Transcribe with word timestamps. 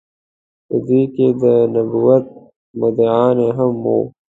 په 0.67 0.75
دوی 0.85 1.03
کې 1.15 1.27
د 1.41 1.43
نبوت 1.73 2.25
مدعيانو 2.81 3.47
هم 3.57 3.71
وو 3.83 3.99